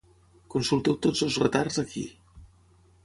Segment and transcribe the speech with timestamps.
[0.53, 2.05] Consulteu tots els retards ací.